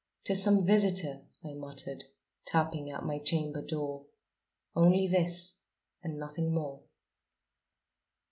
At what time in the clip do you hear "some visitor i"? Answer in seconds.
0.41-1.53